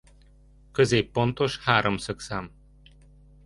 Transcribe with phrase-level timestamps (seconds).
[0.71, 2.51] Középpontos háromszögszám.